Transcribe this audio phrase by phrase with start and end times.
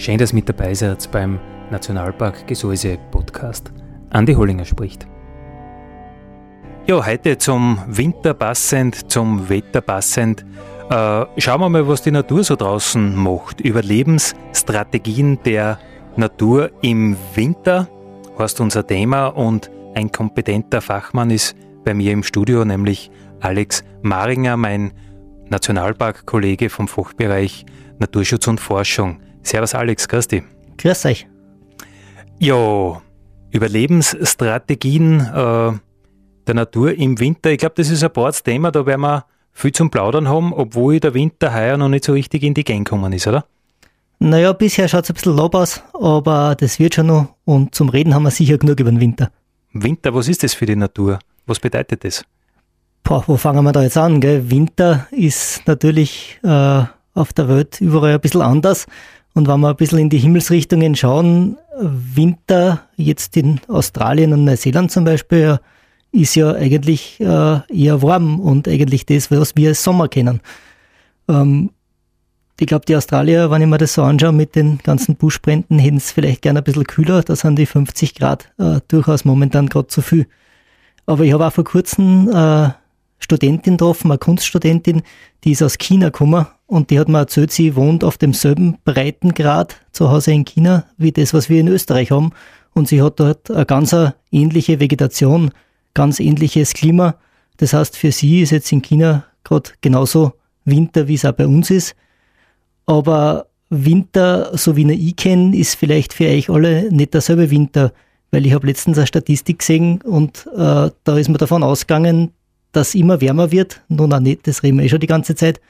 [0.00, 1.38] Schön, dass mit dabei seid beim
[1.70, 3.70] Nationalpark Gesäuse Podcast.
[4.08, 5.06] Andi Hollinger spricht.
[6.86, 10.46] Ja, heute zum Winter passend, zum Wetter passend.
[10.88, 13.60] Äh, schauen wir mal, was die Natur so draußen macht.
[13.60, 15.78] Überlebensstrategien der
[16.16, 17.86] Natur im Winter
[18.38, 24.56] heißt unser Thema und ein kompetenter Fachmann ist bei mir im Studio, nämlich Alex Maringer,
[24.56, 24.92] mein
[25.50, 27.66] Nationalparkkollege vom Fachbereich
[27.98, 29.20] Naturschutz und Forschung.
[29.42, 30.42] Servus Alex, grüß dich.
[30.78, 31.26] Grüß euch.
[32.38, 33.02] Ja,
[33.50, 35.72] Überlebensstrategien äh,
[36.46, 37.50] der Natur im Winter.
[37.50, 41.14] Ich glaube, das ist ein Thema, da werden wir viel zum Plaudern haben, obwohl der
[41.14, 43.44] Winter heuer noch nicht so richtig in die Gang gekommen ist, oder?
[44.18, 47.88] Naja, bisher schaut es ein bisschen lob aus, aber das wird schon noch und zum
[47.88, 49.30] Reden haben wir sicher genug über den Winter.
[49.72, 51.18] Winter, was ist das für die Natur?
[51.46, 52.24] Was bedeutet das?
[53.02, 54.20] Boah, wo fangen wir da jetzt an?
[54.20, 54.50] Gell?
[54.50, 56.82] Winter ist natürlich äh,
[57.14, 58.86] auf der Welt überall ein bisschen anders.
[59.34, 64.90] Und wenn wir ein bisschen in die Himmelsrichtungen schauen, Winter jetzt in Australien und Neuseeland
[64.90, 65.58] zum Beispiel
[66.12, 70.40] ist ja eigentlich äh, eher warm und eigentlich das, was wir als Sommer kennen.
[71.28, 71.70] Ähm,
[72.58, 75.96] ich glaube, die Australier, wenn ich mir das so anschaue mit den ganzen Buschbränden, hätten
[75.96, 77.22] es vielleicht gerne ein bisschen kühler.
[77.22, 80.26] Da sind die 50 Grad äh, durchaus momentan gerade zu viel.
[81.06, 82.70] Aber ich habe auch vor kurzem äh,
[83.20, 85.02] Studentin getroffen, eine Kunststudentin,
[85.44, 89.76] die ist aus China gekommen und die hat mir erzählt, sie wohnt auf demselben Breitengrad
[89.92, 92.32] zu Hause in China wie das, was wir in Österreich haben.
[92.72, 93.94] Und sie hat dort eine ganz
[94.30, 95.50] ähnliche Vegetation,
[95.94, 97.16] ganz ähnliches Klima.
[97.56, 100.32] Das heißt, für sie ist jetzt in China gerade genauso
[100.64, 101.94] Winter, wie es auch bei uns ist.
[102.86, 107.92] Aber Winter, so wie ich kenne, ist vielleicht für euch alle nicht derselbe Winter,
[108.30, 112.32] weil ich habe letztens eine Statistik gesehen und äh, da ist man davon ausgegangen,
[112.72, 113.82] dass immer wärmer wird.
[113.88, 115.60] Nun auch nicht, das reden wir eh schon die ganze Zeit.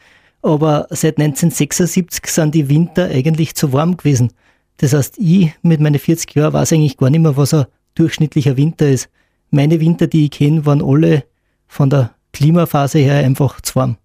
[0.42, 4.32] Aber seit 1976 sind die Winter eigentlich zu warm gewesen.
[4.78, 8.56] Das heißt, ich mit meinen 40 Jahren weiß eigentlich gar nicht mehr, was ein durchschnittlicher
[8.56, 9.10] Winter ist.
[9.50, 11.24] Meine Winter, die ich kenne, waren alle
[11.66, 13.96] von der Klimaphase her einfach zu warm.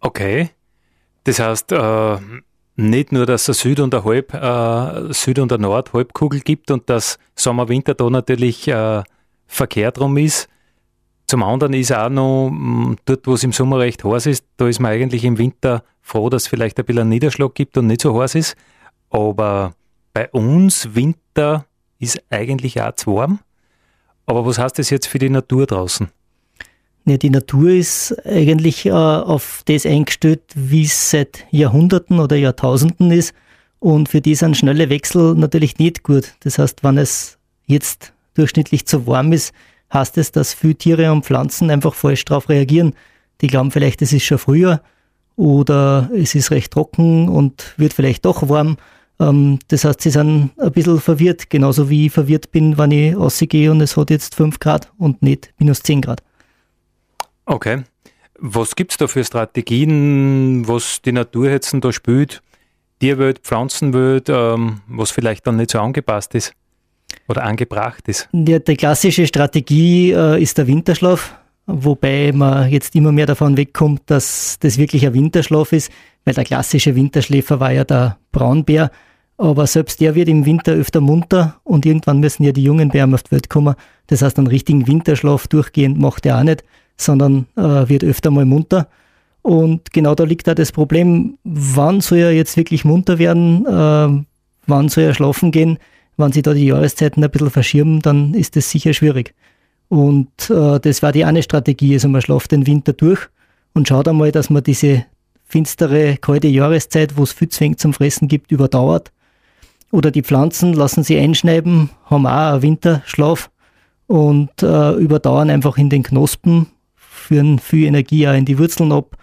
[0.00, 0.50] Okay.
[1.24, 2.18] Das heißt, äh,
[2.76, 6.90] nicht nur, dass es Süd- und der Halb, äh, Süd- und der Nord-Halbkugel gibt und
[6.90, 9.02] dass Sommer-Winter da natürlich äh,
[9.46, 10.48] verkehrt rum ist,
[11.26, 14.68] zum anderen ist auch noch, mm, dort wo es im Sommer recht heiß ist, da
[14.68, 18.02] ist man eigentlich im Winter froh, dass es vielleicht ein bisschen Niederschlag gibt und nicht
[18.02, 18.56] so heiß ist.
[19.10, 19.72] Aber
[20.12, 21.66] bei uns Winter
[21.98, 23.40] ist eigentlich auch zu warm.
[24.26, 26.08] Aber was heißt das jetzt für die Natur draußen?
[27.06, 33.10] Ja, die Natur ist eigentlich äh, auf das eingestellt, wie es seit Jahrhunderten oder Jahrtausenden
[33.10, 33.34] ist.
[33.78, 36.32] Und für die sind schnelle Wechsel natürlich nicht gut.
[36.40, 39.52] Das heißt, wenn es jetzt durchschnittlich zu warm ist,
[39.94, 42.94] heißt es, dass viele Tiere und Pflanzen einfach falsch darauf reagieren.
[43.40, 44.82] Die glauben vielleicht, es ist schon früher
[45.36, 48.76] oder es ist recht trocken und wird vielleicht doch warm.
[49.20, 53.16] Ähm, das heißt, sie sind ein bisschen verwirrt, genauso wie ich verwirrt bin, wenn ich
[53.16, 56.22] rausgehe und es hat jetzt 5 Grad und nicht minus 10 Grad.
[57.46, 57.84] Okay.
[58.38, 62.42] Was gibt es da für Strategien, was die Natur jetzt da spielt?
[63.00, 66.52] Tierwelt, Pflanzenwelt, ähm, was vielleicht dann nicht so angepasst ist?
[67.28, 68.28] Oder angebracht ist?
[68.32, 71.34] Ja, die klassische Strategie äh, ist der Winterschlaf,
[71.66, 75.90] wobei man jetzt immer mehr davon wegkommt, dass das wirklich ein Winterschlaf ist,
[76.24, 78.90] weil der klassische Winterschläfer war ja der Braunbär,
[79.36, 83.14] aber selbst der wird im Winter öfter munter und irgendwann müssen ja die jungen Bären
[83.14, 83.74] auf die Welt kommen.
[84.06, 86.62] Das heißt, einen richtigen Winterschlaf durchgehend macht er auch nicht,
[86.96, 88.88] sondern äh, wird öfter mal munter.
[89.42, 94.24] Und genau da liegt da das Problem, wann soll er jetzt wirklich munter werden, äh,
[94.66, 95.78] wann soll er schlafen gehen,
[96.16, 99.34] wenn sie da die Jahreszeiten ein bisschen verschirmen, dann ist das sicher schwierig.
[99.88, 101.94] Und äh, das war die eine Strategie.
[101.94, 103.20] Also man schlaft den Winter durch
[103.74, 105.04] und schaut einmal, dass man diese
[105.44, 109.12] finstere, kalte Jahreszeit, wo es viel zu zum Fressen gibt, überdauert.
[109.90, 113.50] Oder die Pflanzen lassen sie einschneiden, haben auch einen Winterschlaf
[114.06, 116.66] und äh, überdauern einfach in den Knospen,
[116.96, 119.16] führen viel Energie auch in die Wurzeln ab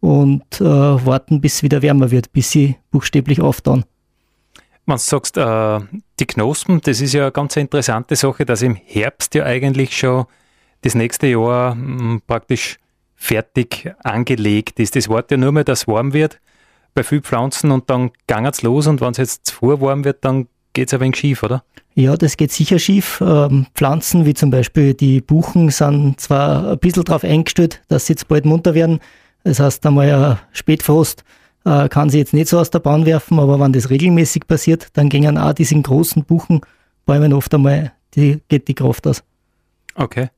[0.00, 3.84] und äh, warten, bis es wieder wärmer wird, bis sie buchstäblich auftauen.
[4.86, 5.80] Wenn du sagst, äh,
[6.18, 10.26] die Knospen, das ist ja eine ganz interessante Sache, dass im Herbst ja eigentlich schon
[10.82, 12.78] das nächste Jahr mh, hm, praktisch
[13.14, 14.96] fertig angelegt ist.
[14.96, 16.40] Das wartet ja nur mehr, dass es warm wird
[16.94, 20.24] bei vielen Pflanzen und dann ging es los und wenn es jetzt zu warm wird,
[20.24, 21.62] dann geht es ein wenig schief, oder?
[21.94, 23.20] Ja, das geht sicher schief.
[23.20, 28.14] Ähm, Pflanzen wie zum Beispiel die Buchen sind zwar ein bisschen darauf eingestellt, dass sie
[28.14, 29.00] jetzt bald munter werden.
[29.44, 31.24] Das heißt, einmal ein Spätfrost
[31.64, 34.88] äh, kann sie jetzt nicht so aus der Bahn werfen, aber wenn das regelmäßig passiert,
[34.94, 39.22] dann gingen auch diesen großen Buchenbäumen oft einmal, die, geht die Kraft aus.
[39.94, 40.28] Okay.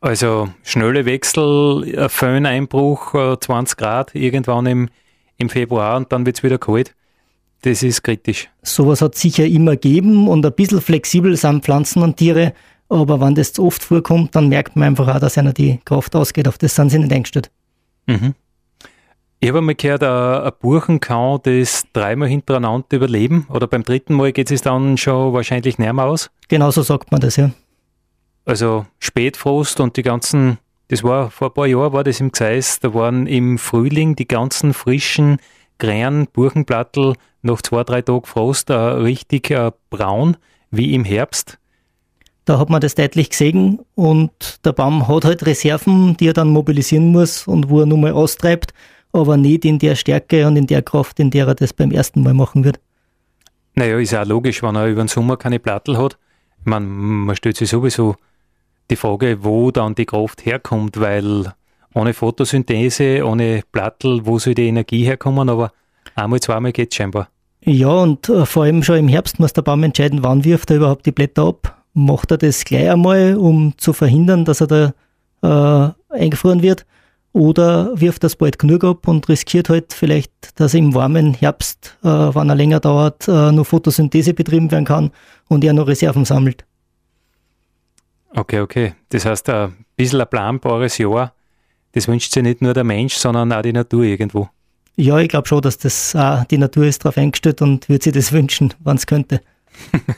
[0.00, 4.88] Also schnelle Wechsel, Föhneinbruch, 20 äh, Grad irgendwann im,
[5.36, 6.94] im Februar und dann wird es wieder kalt.
[7.62, 8.48] Das ist kritisch.
[8.62, 12.54] Sowas hat sicher immer gegeben und ein bisschen flexibel sind Pflanzen und Tiere,
[12.88, 16.16] aber wenn das zu oft vorkommt, dann merkt man einfach auch, dass einer die Kraft
[16.16, 16.48] ausgeht.
[16.48, 17.50] Auf das sind sie nicht eingestellt.
[18.06, 18.34] Mhm.
[19.42, 24.32] Ich habe einmal gehört, ein Buchen kann das dreimal hintereinander überleben oder beim dritten Mal
[24.32, 26.30] geht es dann schon wahrscheinlich näher aus?
[26.48, 27.50] Genau so sagt man das, ja.
[28.44, 30.58] Also Spätfrost und die ganzen,
[30.88, 34.28] das war vor ein paar Jahren, war das im Gseis, da waren im Frühling die
[34.28, 35.38] ganzen frischen,
[35.78, 40.36] grünen Buchenblattel nach zwei, drei Tagen Frost äh, richtig äh, braun,
[40.70, 41.58] wie im Herbst.
[42.44, 46.48] Da hat man das deutlich gesehen und der Baum hat halt Reserven, die er dann
[46.48, 48.74] mobilisieren muss und wo er nun mal austreibt,
[49.12, 52.22] aber nicht in der Stärke und in der Kraft, in der er das beim ersten
[52.22, 52.80] Mal machen wird.
[53.74, 56.18] Naja, ist auch logisch, wenn er über den Sommer keine Plattel hat.
[56.60, 58.16] Ich meine, man stellt sich sowieso
[58.90, 61.52] die Frage, wo dann die Kraft herkommt, weil
[61.94, 65.72] ohne Photosynthese, ohne Plattel, wo soll die Energie herkommen, aber
[66.14, 67.28] einmal, zweimal geht es scheinbar.
[67.64, 70.76] Ja, und äh, vor allem schon im Herbst muss der Baum entscheiden, wann wirft er
[70.76, 71.82] überhaupt die Blätter ab.
[71.92, 74.94] Macht er das gleich einmal, um zu verhindern, dass er
[75.42, 76.86] da äh, eingefroren wird?
[77.32, 82.08] Oder wirft es bald genug ab und riskiert halt vielleicht, dass im warmen Herbst, äh,
[82.08, 85.10] wenn er länger dauert, äh, nur Photosynthese betrieben werden kann
[85.48, 86.64] und er noch Reserven sammelt?
[88.34, 88.94] Okay, okay.
[89.10, 91.32] Das heißt, ein bisschen ein planbares Jahr,
[91.92, 94.48] das wünscht sich nicht nur der Mensch, sondern auch die Natur irgendwo.
[94.96, 98.12] Ja, ich glaube schon, dass das auch die Natur ist darauf eingestellt und würde sich
[98.12, 99.40] das wünschen, wann es könnte.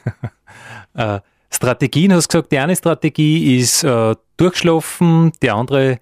[0.94, 1.20] äh,
[1.50, 5.98] Strategien, hast du gesagt, die eine Strategie ist äh, durchschlafen, die andere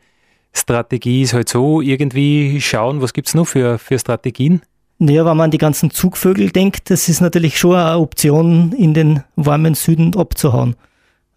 [0.52, 4.62] Strategie ist halt so, irgendwie schauen, was gibt es noch für, für Strategien?
[4.99, 8.93] Naja, wenn man an die ganzen Zugvögel denkt, das ist natürlich schon eine Option, in
[8.93, 10.76] den warmen Süden abzuhauen.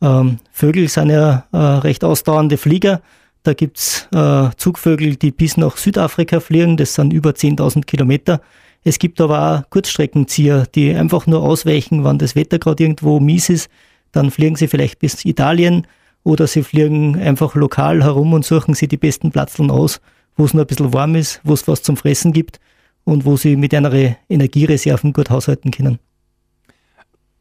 [0.02, 3.02] Ähm, Vögel sind ja äh, recht ausdauernde Flieger.
[3.44, 8.42] Da gibt's äh, Zugvögel, die bis nach Südafrika fliegen, das sind über 10.000 Kilometer.
[8.84, 13.50] Es gibt aber auch Kurzstreckenzieher, die einfach nur ausweichen, wenn das Wetter gerade irgendwo mies
[13.50, 13.70] ist.
[14.12, 15.88] Dann fliegen sie vielleicht bis Italien
[16.24, 20.02] oder sie fliegen einfach lokal herum und suchen sie die besten Platzeln aus,
[20.36, 22.60] wo es nur ein bisschen warm ist, wo es was zum Fressen gibt
[23.04, 26.00] und wo sie mit einer Energiereserven gut haushalten können.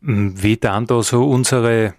[0.01, 1.95] Wie dann da so unsere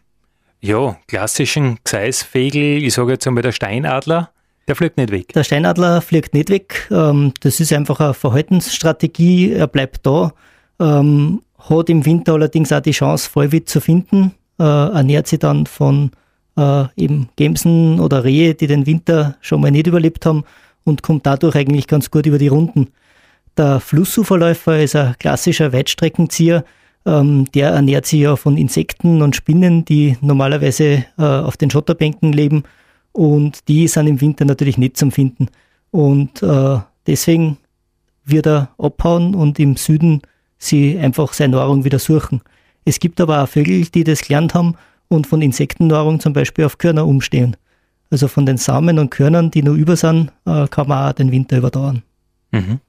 [0.59, 4.31] ja, klassischen Gseisvögel, ich sage jetzt einmal der Steinadler,
[4.67, 5.33] der fliegt nicht weg.
[5.33, 6.87] Der Steinadler fliegt nicht weg.
[6.89, 9.51] Ähm, das ist einfach eine Verhaltensstrategie.
[9.51, 10.31] Er bleibt da,
[10.79, 15.65] ähm, hat im Winter allerdings auch die Chance, Vollwild zu finden, äh, ernährt sich dann
[15.65, 16.11] von
[16.57, 20.43] äh, eben Gämsen oder Rehe, die den Winter schon mal nicht überlebt haben
[20.83, 22.89] und kommt dadurch eigentlich ganz gut über die Runden.
[23.57, 26.65] Der Flussuferläufer ist ein klassischer Weitstreckenzieher,
[27.05, 32.33] ähm, der ernährt sich ja von Insekten und Spinnen, die normalerweise äh, auf den Schotterbänken
[32.33, 32.63] leben
[33.11, 35.47] und die sind im Winter natürlich nicht zum Finden.
[35.91, 37.57] Und äh, deswegen
[38.25, 40.21] wird er abhauen und im Süden
[40.57, 42.41] sie einfach seine Nahrung wieder suchen.
[42.85, 44.75] Es gibt aber auch Vögel, die das gelernt haben
[45.13, 47.55] und von Insektennahrung zum Beispiel auf Körner umstehen.
[48.09, 51.31] Also von den Samen und Körnern, die noch über sind, äh, kann man auch den
[51.31, 52.03] Winter überdauern.
[52.51, 52.79] Mhm.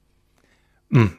[0.90, 1.10] Hm.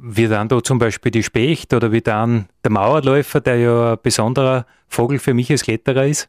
[0.00, 3.98] Wie dann da zum Beispiel die Specht oder wie dann der Mauerläufer, der ja ein
[4.02, 6.28] besonderer Vogel für mich als Kletterer ist?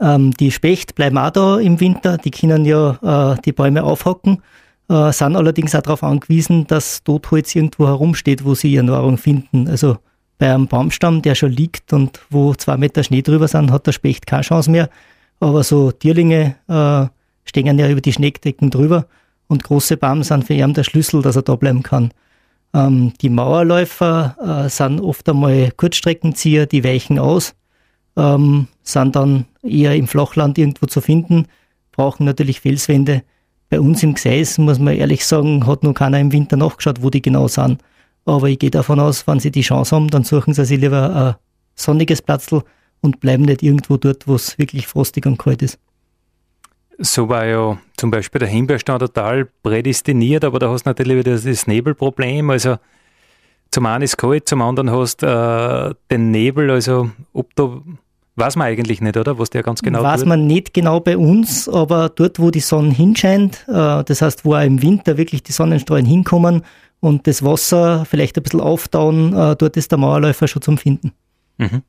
[0.00, 4.42] Ähm, die Specht bleiben auch da im Winter, die können ja äh, die Bäume aufhocken,
[4.90, 9.68] äh, sind allerdings auch darauf angewiesen, dass Totholz irgendwo herumsteht, wo sie ihre Nahrung finden.
[9.68, 9.98] Also
[10.38, 13.92] bei einem Baumstamm, der schon liegt und wo zwei Meter Schnee drüber sind, hat der
[13.92, 14.90] Specht keine Chance mehr.
[15.40, 17.06] Aber so Tierlinge äh,
[17.44, 19.06] stehen ja über die Schneedecken drüber
[19.48, 22.12] und große Bäume sind für ihn der Schlüssel, dass er da bleiben kann.
[22.74, 27.54] Ähm, die Mauerläufer äh, sind oft einmal Kurzstreckenzieher, die weichen aus,
[28.16, 31.46] ähm, sind dann eher im Flachland irgendwo zu finden,
[31.92, 33.22] brauchen natürlich Felswände.
[33.68, 37.10] Bei uns im Gseis, muss man ehrlich sagen, hat noch keiner im Winter nachgeschaut, wo
[37.10, 37.82] die genau sind.
[38.26, 41.14] Aber ich gehe davon aus, wenn sie die Chance haben, dann suchen sie sich lieber
[41.14, 41.34] ein
[41.74, 42.62] sonniges Platzl
[43.00, 45.78] und bleiben nicht irgendwo dort, wo es wirklich frostig und kalt ist.
[46.98, 51.38] So war ja zum Beispiel der Himbeerstand total prädestiniert, aber da hast du natürlich wieder
[51.38, 52.50] das Nebelproblem.
[52.50, 52.76] Also
[53.70, 57.80] zum einen ist kalt, zum anderen hast äh, den Nebel, also ob da
[58.38, 59.38] Weiß man eigentlich nicht, oder?
[59.38, 60.28] Was der ganz genau Weiß tut?
[60.28, 64.54] man nicht genau bei uns, aber dort, wo die Sonne hinscheint, äh, das heißt, wo
[64.54, 66.62] auch im Winter wirklich die Sonnenstrahlen hinkommen
[67.06, 71.12] und das Wasser vielleicht ein bisschen auftauen, äh, dort ist der Mauerläufer schon zum Finden.
[71.56, 71.82] Mhm.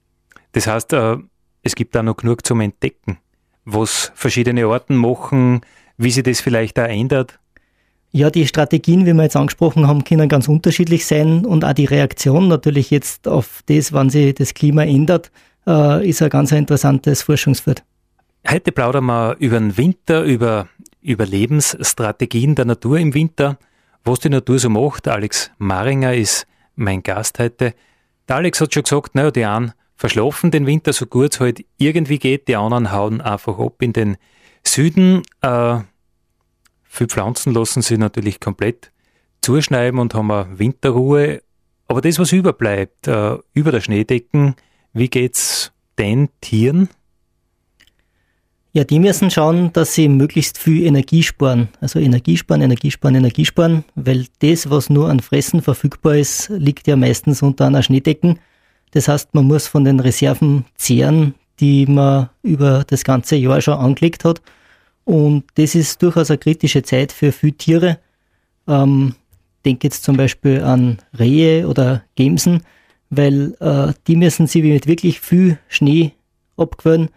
[0.51, 1.17] Das heißt, äh,
[1.63, 3.17] es gibt da noch genug zum Entdecken,
[3.65, 5.61] was verschiedene Orten machen,
[5.97, 7.39] wie sich das vielleicht auch ändert.
[8.11, 11.85] Ja, die Strategien, wie wir jetzt angesprochen haben, können ganz unterschiedlich sein und auch die
[11.85, 15.31] Reaktion natürlich jetzt auf das, wann sich das Klima ändert,
[15.65, 17.83] äh, ist ein ganz interessantes Forschungsfeld.
[18.47, 20.67] Heute plaudern wir über den Winter, über
[21.01, 23.57] Überlebensstrategien der Natur im Winter,
[24.03, 25.07] was die Natur so macht.
[25.07, 27.73] Alex Maringer ist mein Gast heute.
[28.27, 31.65] Der Alex hat schon gesagt, naja, die einen verschlafen den Winter so gut es halt
[31.77, 34.17] irgendwie geht, die anderen hauen einfach ab in den
[34.63, 35.23] Süden.
[35.41, 35.79] Äh,
[36.83, 38.91] viele Pflanzen lassen sich natürlich komplett
[39.41, 41.41] zuschneiden und haben eine Winterruhe.
[41.87, 44.55] Aber das, was überbleibt, äh, über der Schneedecken,
[44.93, 46.89] wie geht's den Tieren?
[48.77, 51.69] Ja, die müssen schauen, dass sie möglichst viel Energie sparen.
[51.81, 56.49] Also Energie sparen, Energie sparen, Energie sparen, weil das, was nur an Fressen verfügbar ist,
[56.49, 58.37] liegt ja meistens unter einer Schneedecken.
[58.91, 63.79] Das heißt, man muss von den Reserven zehren, die man über das ganze Jahr schon
[63.79, 64.43] angelegt hat.
[65.05, 67.97] Und das ist durchaus eine kritische Zeit für viele Tiere.
[68.67, 69.15] Ähm,
[69.65, 72.61] denke jetzt zum Beispiel an Rehe oder Gemsen,
[73.09, 76.11] weil äh, die müssen sich mit wirklich viel Schnee
[76.57, 77.09] abgewöhnen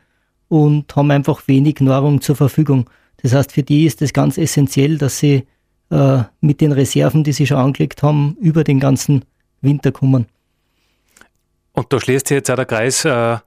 [0.51, 2.91] und haben einfach wenig Nahrung zur Verfügung.
[3.23, 5.47] Das heißt, für die ist es ganz essentiell, dass sie
[5.91, 9.25] äh, mit den Reserven, die sie schon angelegt haben, über den ganzen
[9.61, 10.27] Winter kommen.
[11.73, 13.39] Und da schließt sich jetzt auch der Kreis, äh,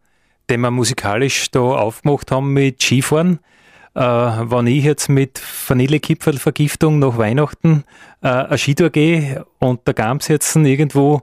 [0.50, 3.40] den wir musikalisch da aufgemacht haben mit Skifahren.
[3.96, 7.84] Äh, wenn ich jetzt mit Vanillekipferlvergiftung nach Weihnachten
[8.22, 11.22] äh, eine Skitour gehe und der Gams jetzt irgendwo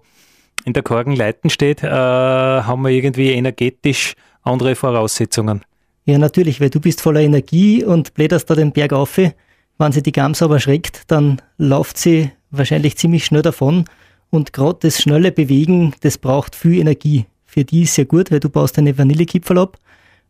[0.66, 5.62] in der Korgenleiten steht, äh, haben wir irgendwie energetisch andere Voraussetzungen.
[6.11, 9.17] Ja, natürlich, weil du bist voller Energie und blätterst da den Berg auf.
[9.17, 13.85] Wenn sie die Gams aber schreckt, dann läuft sie wahrscheinlich ziemlich schnell davon.
[14.29, 17.26] Und gerade das schnelle Bewegen, das braucht viel Energie.
[17.47, 19.79] Für die ist ja gut, weil du baust eine Vanillekipferl ab.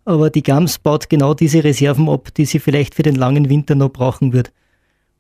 [0.05, 3.75] Aber die Gams baut genau diese Reserven ab, die sie vielleicht für den langen Winter
[3.75, 4.53] noch brauchen wird.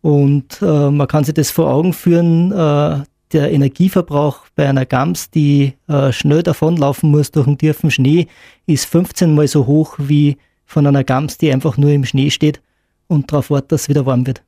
[0.02, 3.02] Und äh, man kann sich das vor Augen führen, äh,
[3.32, 8.26] der Energieverbrauch bei einer Gams, die äh, schnell davonlaufen muss durch einen tiefen Schnee,
[8.66, 10.36] ist 15 mal so hoch wie
[10.70, 12.62] von einer Gams, die einfach nur im Schnee steht
[13.08, 14.42] und darauf wartet, dass es wieder warm wird.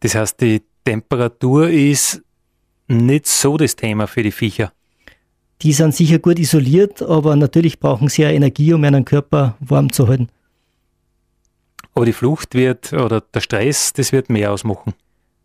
[0.00, 2.20] Das heißt, die Temperatur ist
[2.88, 4.72] nicht so das Thema für die Viecher.
[5.62, 9.92] Die sind sicher gut isoliert, aber natürlich brauchen sie ja Energie, um ihren Körper warm
[9.92, 10.30] zu halten.
[11.94, 14.94] Aber die Flucht wird oder der Stress, das wird mehr ausmachen.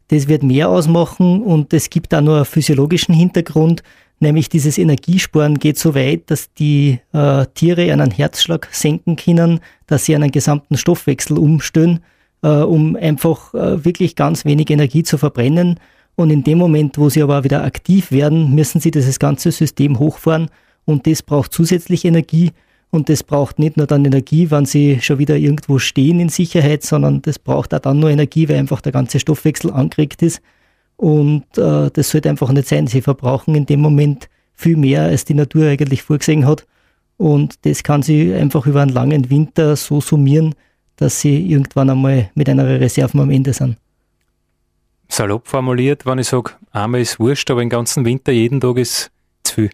[0.08, 3.84] Das wird mehr ausmachen und es gibt auch noch einen physiologischen Hintergrund,
[4.20, 10.06] nämlich dieses Energiesparen geht so weit, dass die äh, Tiere einen Herzschlag senken können, dass
[10.06, 12.00] sie einen gesamten Stoffwechsel umstellen,
[12.42, 15.80] äh, um einfach äh, wirklich ganz wenig Energie zu verbrennen.
[16.16, 20.00] Und in dem Moment, wo sie aber wieder aktiv werden, müssen sie dieses ganze System
[20.00, 20.50] hochfahren
[20.86, 22.52] und das braucht zusätzlich Energie
[22.92, 26.84] und das braucht nicht nur dann Energie, wenn sie schon wieder irgendwo stehen in Sicherheit,
[26.84, 30.42] sondern das braucht auch dann nur Energie, weil einfach der ganze Stoffwechsel angeregt ist.
[31.00, 32.88] Und äh, das sollte einfach nicht sein.
[32.88, 36.68] Sie verbrauchen in dem Moment viel mehr, als die Natur eigentlich vorgesehen hat.
[37.18, 40.56] Und das kann sie einfach über einen langen Winter so summieren,
[40.98, 43.78] dass sie irgendwann einmal mit einer Reserve am Ende sind.
[45.08, 49.10] Salopp formuliert, wenn ich sage, einmal ist wurscht, aber den ganzen Winter jeden Tag ist
[49.44, 49.70] zu viel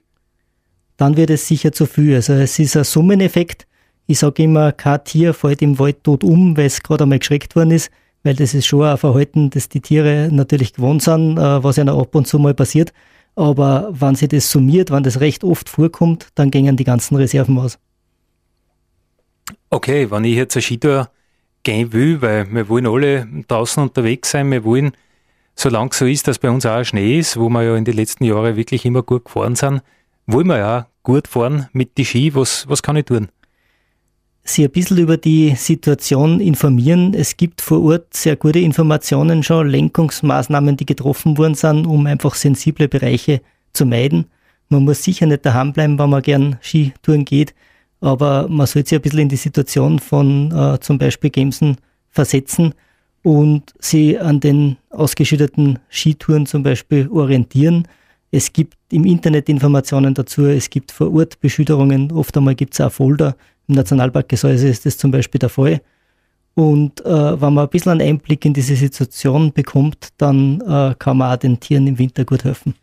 [0.98, 2.16] dann wird es sicher zu viel.
[2.16, 3.68] Also es ist ein Summeneffekt.
[4.08, 7.56] Ich sage immer, kein Tier fällt im Wald tot um, weil es gerade einmal geschreckt
[7.56, 7.90] worden ist,
[8.26, 11.86] weil das ist schon ein Verhalten, das die Tiere natürlich gewohnt sind, äh, was ja
[11.86, 12.92] ab und zu mal passiert.
[13.36, 17.58] Aber wenn sie das summiert, wenn das recht oft vorkommt, dann gingen die ganzen Reserven
[17.60, 17.78] aus.
[19.70, 21.10] Okay, wenn ich jetzt eine Skitour
[21.64, 24.94] gehen will, weil wir wollen alle draußen unterwegs sein, wir wollen,
[25.56, 27.96] solange es so ist, dass bei uns auch Schnee ist, wo wir ja in den
[27.96, 29.82] letzten Jahren wirklich immer gut gefahren sind,
[30.26, 32.34] wollen wir ja gut fahren mit die Ski.
[32.34, 33.30] Was, was kann ich tun?
[34.48, 37.16] Sie ein bisschen über die Situation informieren.
[37.16, 42.36] Es gibt vor Ort sehr gute Informationen schon, Lenkungsmaßnahmen, die getroffen worden sind, um einfach
[42.36, 43.42] sensible Bereiche
[43.74, 44.26] zu meiden.
[44.70, 47.56] Man muss sicher nicht daheim bleiben, wenn man gern Skitouren geht,
[48.02, 51.78] aber man sollte sich ein bisschen in die Situation von äh, zum Beispiel Gemsen
[52.12, 52.76] versetzen
[53.24, 57.88] und sie an den ausgeschütteten Skitouren zum Beispiel orientieren.
[58.30, 62.82] Es gibt im Internet Informationen dazu, es gibt vor Ort Beschilderungen, oft einmal gibt es
[62.82, 63.36] auch Folder.
[63.68, 65.82] Im Nationalpark Gesäuse ist das zum Beispiel der Fall.
[66.54, 71.18] Und äh, wenn man ein bisschen einen Einblick in diese Situation bekommt, dann äh, kann
[71.18, 72.76] man auch den Tieren im Winter gut helfen.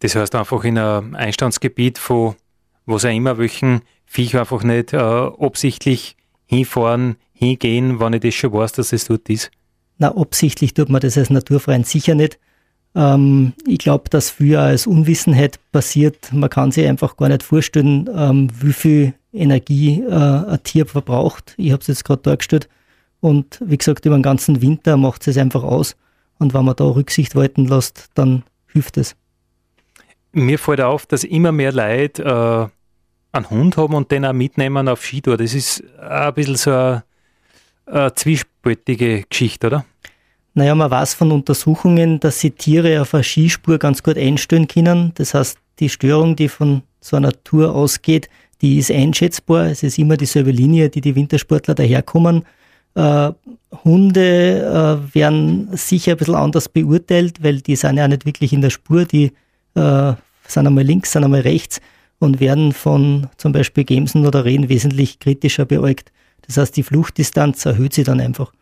[0.00, 2.34] Das heißt einfach in einem Einstandsgebiet, von
[2.86, 8.52] wo sie immer welchen Viech einfach nicht äh, absichtlich hinfahren, hingehen, wenn ich das schon
[8.52, 9.50] weiß, dass es dort ist?
[9.98, 12.38] Na, absichtlich tut man das als Naturfreund sicher nicht.
[12.98, 16.32] Ähm, ich glaube, dass viel als Unwissenheit passiert.
[16.32, 21.54] Man kann sich einfach gar nicht vorstellen, ähm, wie viel Energie äh, ein Tier verbraucht.
[21.56, 22.68] Ich habe es jetzt gerade dargestellt.
[23.20, 25.96] Und wie gesagt, über den ganzen Winter macht es einfach aus.
[26.40, 29.14] Und wenn man da Rücksicht walten lässt, dann hilft es.
[30.32, 34.88] Mir fällt auf, dass immer mehr Leute äh, einen Hund haben und den auch mitnehmen
[34.88, 35.36] auf Skitour.
[35.36, 37.04] Das ist ein bisschen so eine,
[37.86, 39.84] eine zwiespältige Geschichte, oder?
[40.58, 45.12] Naja, man weiß von Untersuchungen, dass sie Tiere auf einer Skispur ganz gut einstellen können.
[45.14, 48.28] Das heißt, die Störung, die von so einer Tour ausgeht,
[48.60, 49.66] die ist einschätzbar.
[49.66, 52.44] Es ist immer dieselbe Linie, die die Wintersportler daherkommen.
[52.96, 53.30] Äh,
[53.84, 58.60] Hunde äh, werden sicher ein bisschen anders beurteilt, weil die sind ja nicht wirklich in
[58.60, 59.26] der Spur, die
[59.76, 60.12] äh,
[60.48, 61.80] sind einmal links, sind einmal rechts
[62.18, 66.10] und werden von zum Beispiel Gemsen oder Rehen wesentlich kritischer beäugt.
[66.48, 68.52] Das heißt, die Fluchtdistanz erhöht sich dann einfach.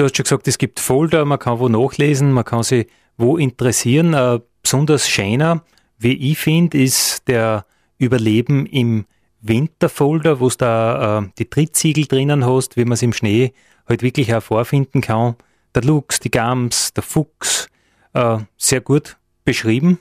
[0.00, 2.86] Du hast schon gesagt, es gibt Folder, man kann wo nachlesen, man kann sich
[3.18, 4.14] wo interessieren.
[4.14, 5.62] Äh, besonders schöner,
[5.98, 7.66] wie ich finde, ist der
[7.98, 9.04] Überleben im
[9.42, 13.52] Winterfolder, wo du da äh, die Trittsiegel drinnen hast, wie man es im Schnee
[13.86, 15.36] halt wirklich auch vorfinden kann.
[15.74, 17.68] Der Luchs, die Gams, der Fuchs,
[18.14, 19.98] äh, sehr gut beschrieben.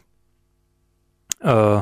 [1.42, 1.82] Äh,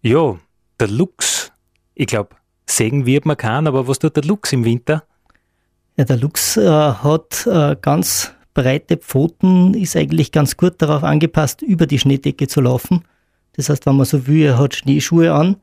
[0.00, 0.38] ja,
[0.80, 1.52] der Luchs,
[1.94, 5.04] ich glaube, sägen wird man kann, aber was tut der Luchs im Winter?
[5.96, 11.60] Ja, der Luchs äh, hat äh, ganz breite Pfoten, ist eigentlich ganz gut darauf angepasst,
[11.60, 13.04] über die Schneedecke zu laufen.
[13.54, 15.56] Das heißt, wenn man so will, er hat Schneeschuhe an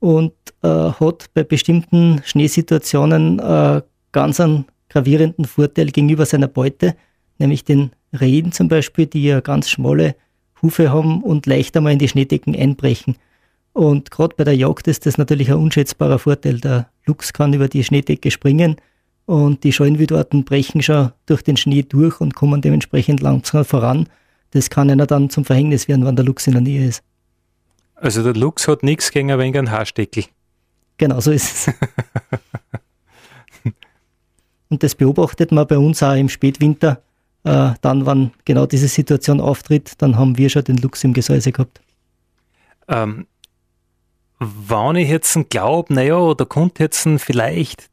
[0.00, 6.96] und äh, hat bei bestimmten Schneesituationen äh, ganz einen gravierenden Vorteil gegenüber seiner Beute,
[7.38, 10.16] nämlich den Rehen zum Beispiel, die ja ganz schmale
[10.60, 13.16] Hufe haben und leichter mal in die Schneedecken einbrechen.
[13.74, 16.58] Und gerade bei der Jagd ist das natürlich ein unschätzbarer Vorteil.
[16.58, 18.76] Der Luchs kann über die Schneedecke springen
[19.28, 24.08] und die Scheunwildorten brechen schon durch den Schnee durch und kommen dementsprechend langsam voran.
[24.52, 27.02] Das kann einer dann zum Verhängnis werden, wenn der Luchs in der Nähe ist.
[27.94, 30.24] Also der Luchs hat nichts gegen ein wenig einen Haarsteckel.
[30.96, 31.74] Genau, so ist es.
[34.70, 37.02] und das beobachtet man bei uns auch im Spätwinter.
[37.44, 41.52] Äh, dann, wenn genau diese Situation auftritt, dann haben wir schon den Luchs im Gesäuse
[41.52, 41.82] gehabt.
[42.88, 43.26] Ähm,
[44.38, 47.90] wenn ich jetzt glaube, naja, da könnte jetzt vielleicht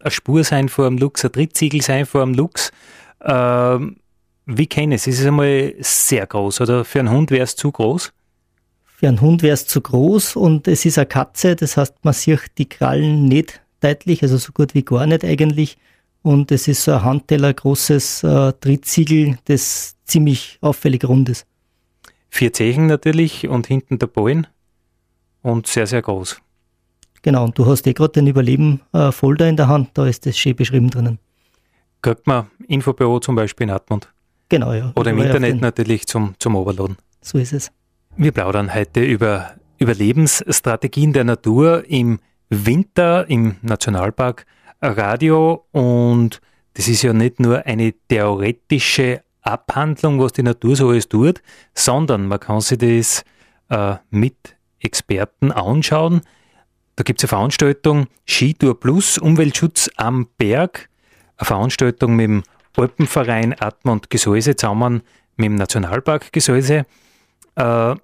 [0.00, 2.70] eine Spur sein vor einem Lux, ein Drittsiegel sein vor einem Lux.
[3.22, 3.96] Ähm,
[4.46, 5.06] wie kenne ich es?
[5.06, 8.12] Ist es einmal sehr groß oder für einen Hund wäre es zu groß?
[8.84, 12.14] Für einen Hund wäre es zu groß und es ist eine Katze, das heißt, man
[12.14, 15.78] sieht die Krallen nicht deutlich, also so gut wie gar nicht eigentlich.
[16.22, 21.46] Und es ist so ein Handteller großes äh, Drittsiegel, das ziemlich auffällig rund ist.
[22.28, 24.46] Vier Zechen natürlich und hinten der Ballen
[25.42, 26.40] und sehr, sehr groß.
[27.22, 30.54] Genau, und du hast eh gerade den Überleben-Folder in der Hand, da ist das schön
[30.54, 31.18] beschrieben drinnen.
[32.02, 34.12] Kriegt man Infobüro zum Beispiel in Atmund?
[34.48, 34.92] Genau, ja.
[34.94, 36.96] Oder im Internet natürlich zum, zum Overladen.
[37.20, 37.70] So ist es.
[38.16, 44.46] Wir plaudern heute über Überlebensstrategien der Natur im Winter im Nationalpark
[44.80, 46.40] Radio und
[46.74, 51.42] das ist ja nicht nur eine theoretische Abhandlung, was die Natur so alles tut,
[51.74, 53.24] sondern man kann sich das
[53.68, 56.22] äh, mit Experten anschauen.
[56.98, 60.88] Da gibt es eine Veranstaltung Skitour Plus, Umweltschutz am Berg,
[61.36, 62.42] eine Veranstaltung mit dem
[62.76, 65.02] Alpenverein Atmund Gesäuse zusammen
[65.36, 66.86] mit dem Nationalpark Gesäuse.
[67.54, 67.94] Äh,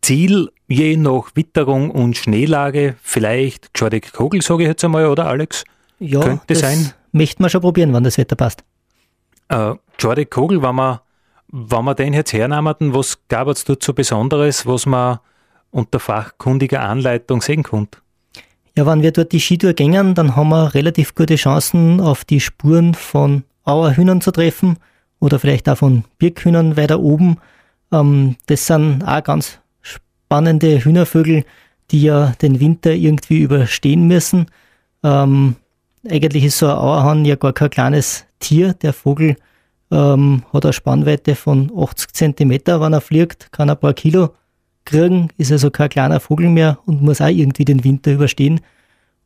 [0.00, 5.64] Ziel je nach Witterung und Schneelage, vielleicht Geschordig Kogel, sage ich jetzt einmal, oder Alex?
[5.98, 6.94] Ja, Könnte das sein.
[7.12, 8.64] möchten wir schon probieren, wann das Wetter passt.
[9.50, 11.02] Äh, Geschordig Kogel, wenn wir,
[11.48, 15.18] wenn wir den jetzt hernehmen, was gab es dort so Besonderes, was man
[15.70, 17.98] unter fachkundiger Anleitung sehen konnte?
[18.76, 22.40] Ja, wenn wir dort die Skitour gängen, dann haben wir relativ gute Chancen, auf die
[22.40, 24.76] Spuren von Auerhühnern zu treffen
[25.18, 27.38] oder vielleicht auch von Birkhühnern weiter oben.
[27.92, 31.44] Ähm, das sind auch ganz spannende Hühnervögel,
[31.90, 34.46] die ja den Winter irgendwie überstehen müssen.
[35.02, 35.56] Ähm,
[36.08, 38.74] eigentlich ist so ein Auerhahn ja gar kein kleines Tier.
[38.74, 39.36] Der Vogel
[39.90, 44.30] ähm, hat eine Spannweite von 80 Zentimeter, wenn er fliegt, kann ein paar Kilo
[44.90, 48.60] kriegen, ist also kein kleiner Vogel mehr und muss auch irgendwie den Winter überstehen.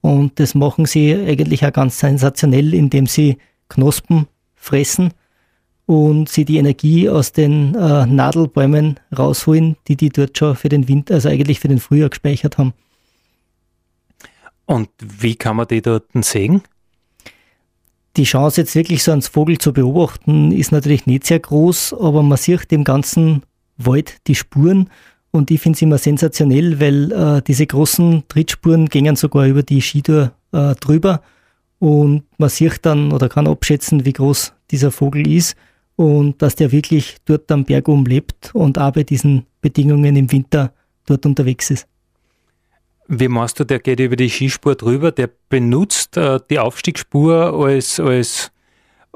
[0.00, 5.12] Und das machen sie eigentlich auch ganz sensationell, indem sie Knospen fressen
[5.86, 10.88] und sie die Energie aus den äh, Nadelbäumen rausholen, die die dort schon für den
[10.88, 12.72] Winter, also eigentlich für den Frühjahr gespeichert haben.
[14.66, 16.62] Und wie kann man die dort sehen?
[18.16, 22.22] Die Chance jetzt wirklich so einen Vogel zu beobachten ist natürlich nicht sehr groß, aber
[22.22, 23.42] man sieht dem Ganzen
[23.76, 24.88] Wald die Spuren
[25.34, 29.82] und ich finde es immer sensationell, weil äh, diese großen Trittspuren gingen sogar über die
[29.82, 31.22] Skitour äh, drüber
[31.80, 35.56] und man sieht dann oder kann abschätzen, wie groß dieser Vogel ist
[35.96, 40.30] und dass der wirklich dort am Berg oben lebt und auch bei diesen Bedingungen im
[40.30, 40.72] Winter
[41.04, 41.88] dort unterwegs ist.
[43.08, 47.98] Wie machst du, der geht über die Skispur drüber, der benutzt äh, die Aufstiegsspur als,
[47.98, 48.52] als,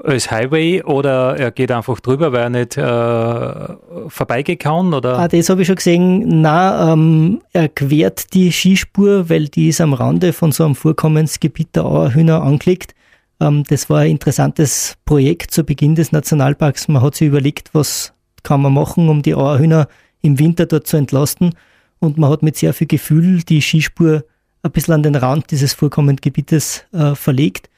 [0.04, 4.94] als Highway oder er geht einfach drüber, weil er nicht äh, vorbeigehen kann?
[4.94, 5.18] Oder?
[5.18, 6.40] Ah, das habe ich schon gesehen.
[6.40, 11.74] Na, ähm, er quert die Skispur, weil die ist am Rande von so einem Vorkommensgebiet
[11.74, 12.94] der Auerhühner angelegt.
[13.40, 16.88] Ähm, das war ein interessantes Projekt zu Beginn des Nationalparks.
[16.88, 19.88] Man hat sich überlegt, was kann man machen, um die Auerhühner
[20.22, 21.54] im Winter dort zu entlasten
[22.00, 24.24] und man hat mit sehr viel Gefühl die Skispur
[24.62, 27.68] ein bisschen an den Rand dieses Vorkommendgebietes äh, verlegt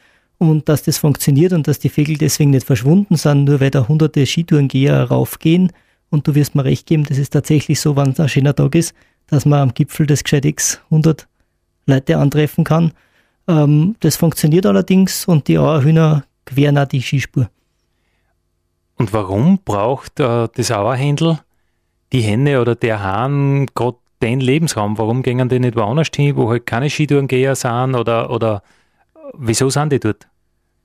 [0.40, 3.86] und dass das funktioniert und dass die Vögel deswegen nicht verschwunden sind, nur weil da
[3.86, 5.70] hunderte Skitourengeher raufgehen.
[6.08, 8.74] Und du wirst mir recht geben, das ist tatsächlich so, wenn es ein schöner Tag
[8.74, 8.94] ist,
[9.26, 11.28] dass man am Gipfel des Gescheitex 100
[11.84, 12.92] Leute antreffen kann.
[13.48, 17.50] Ähm, das funktioniert allerdings und die Auerhühner queren auch die Skispur.
[18.96, 21.38] Und warum braucht äh, das Auerhändel
[22.14, 24.96] die Henne oder der Hahn gerade den Lebensraum?
[24.96, 28.62] Warum gehen die nicht woanders hin, wo halt keine Skitourengeher sind oder, oder
[29.34, 30.29] wieso sind die dort?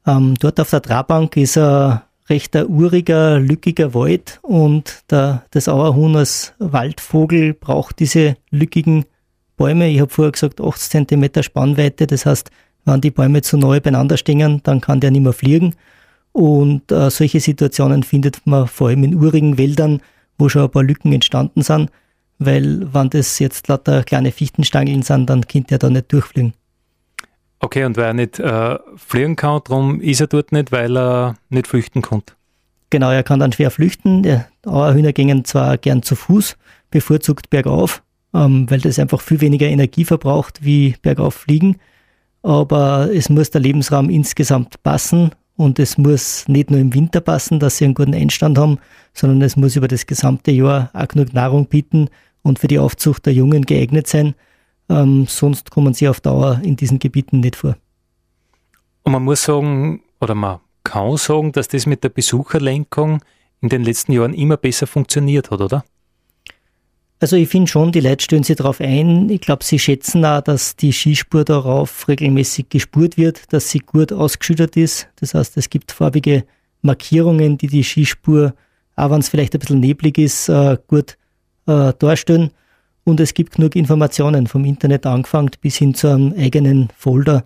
[0.07, 6.15] Ähm, dort auf der Trabbank ist ein recht uriger, lückiger Wald und der, das Auerhuhn
[6.15, 9.05] als Waldvogel braucht diese lückigen
[9.57, 9.89] Bäume.
[9.89, 12.49] Ich habe vorher gesagt, 80 cm Spannweite, das heißt,
[12.85, 15.75] wenn die Bäume zu neu beieinander stehen, dann kann der nicht mehr fliegen.
[16.31, 20.01] Und äh, solche Situationen findet man vor allem in urigen Wäldern,
[20.37, 21.89] wo schon ein paar Lücken entstanden sind
[22.37, 26.53] weil wenn das jetzt lauter kleine Fichtenstangeln sind, dann könnte er da nicht durchfliegen.
[27.75, 31.35] Okay, und weil er nicht äh, fliegen kann, darum ist er dort nicht, weil er
[31.49, 32.33] nicht flüchten konnte.
[32.89, 34.23] Genau, er kann dann schwer flüchten.
[34.23, 36.55] Die Auerhühner gehen zwar gern zu Fuß,
[36.89, 38.01] bevorzugt bergauf,
[38.33, 41.75] ähm, weil das einfach viel weniger Energie verbraucht wie bergauf fliegen.
[42.43, 47.59] Aber es muss der Lebensraum insgesamt passen und es muss nicht nur im Winter passen,
[47.59, 48.79] dass sie einen guten Einstand haben,
[49.13, 52.07] sondern es muss über das gesamte Jahr auch genug Nahrung bieten
[52.41, 54.33] und für die Aufzucht der Jungen geeignet sein.
[54.89, 57.75] Ähm, sonst kommen sie auf Dauer in diesen Gebieten nicht vor.
[59.03, 63.21] Und man muss sagen, oder man kann sagen, dass das mit der Besucherlenkung
[63.61, 65.83] in den letzten Jahren immer besser funktioniert hat, oder?
[67.19, 69.29] Also ich finde schon, die Leute stellen sich darauf ein.
[69.29, 74.11] Ich glaube, sie schätzen auch, dass die Skispur darauf regelmäßig gespurt wird, dass sie gut
[74.11, 75.07] ausgeschüttet ist.
[75.15, 76.45] Das heißt, es gibt farbige
[76.81, 78.53] Markierungen, die die Skispur,
[78.95, 81.17] auch wenn es vielleicht ein bisschen neblig ist, äh, gut
[81.67, 82.51] äh, darstellen.
[83.05, 87.45] Und es gibt genug Informationen vom Internet angefangen bis hin zu einem eigenen Folder,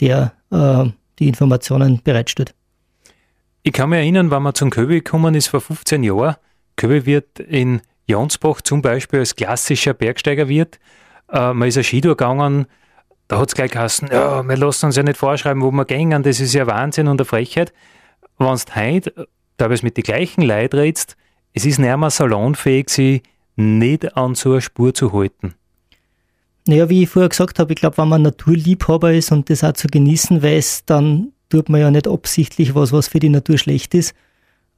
[0.00, 0.84] der äh,
[1.18, 2.54] die Informationen bereitstellt.
[3.62, 6.36] Ich kann mich erinnern, wenn man zum Köbi gekommen ist vor 15 Jahren.
[6.76, 10.78] Köbi wird in Jonsbach zum Beispiel als klassischer Bergsteigerwirt.
[11.30, 12.66] Äh, man ist ein Skitour gegangen,
[13.26, 16.22] da hat es gleich geheißen, ja, wir lassen uns ja nicht vorschreiben, wo wir gehen,
[16.22, 17.72] das ist ja Wahnsinn und eine Frechheit.
[18.38, 21.16] Wenn du heute teilweise mit den gleichen Leuten redest,
[21.52, 23.22] es ist nicht mehr salonfähig, sie
[23.60, 25.54] nicht an so eine Spur zu halten.
[26.66, 29.72] Naja, wie ich vorher gesagt habe, ich glaube, wenn man Naturliebhaber ist und das auch
[29.72, 33.94] zu genießen weiß, dann tut man ja nicht absichtlich was, was für die Natur schlecht
[33.94, 34.14] ist.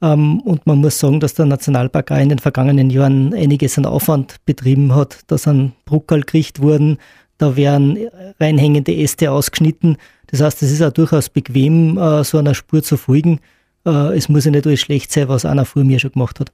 [0.00, 3.86] Ähm, und man muss sagen, dass der Nationalpark auch in den vergangenen Jahren einiges an
[3.86, 5.20] Aufwand betrieben hat.
[5.26, 6.98] Da sind Bruckerl gekriegt worden,
[7.38, 7.98] da werden
[8.40, 9.96] reinhängende Äste ausgeschnitten.
[10.28, 13.40] Das heißt, es ist auch durchaus bequem, äh, so einer Spur zu folgen.
[13.84, 16.52] Äh, es muss ja nicht alles schlecht sein, was einer vor mir schon gemacht hat.